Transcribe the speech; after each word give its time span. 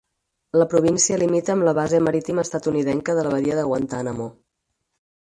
La 0.59 0.65
província 0.69 1.17
limita 1.23 1.51
amb 1.55 1.67
la 1.67 1.73
base 1.79 1.99
marítima 2.05 2.45
estatunidenca 2.49 3.15
de 3.19 3.25
la 3.27 3.33
Badia 3.35 3.59
de 3.59 3.67
Guantánamo. 3.73 4.27